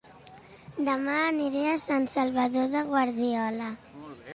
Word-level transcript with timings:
Dema 0.87 1.19
aniré 1.27 1.67
a 1.75 1.77
Sant 1.85 2.11
Salvador 2.17 2.77
de 2.77 2.87
Guardiola 2.93 3.75